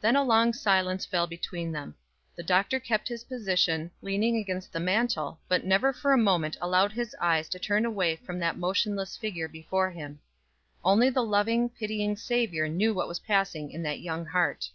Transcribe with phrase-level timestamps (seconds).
[0.00, 1.94] Then a long silence fell between them.
[2.36, 6.92] The Doctor kept his position, leaning against the mantel, but never for a moment allowed
[6.92, 10.20] his eyes to turn away from that motionless figure before him.
[10.82, 14.70] Only the loving, pitying Savior knew what was passing in that young heart.